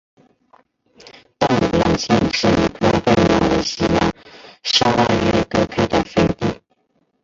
[1.37, 4.11] 淡武廊县是一块被马来西亚
[4.63, 6.59] 砂拉越割开的飞地。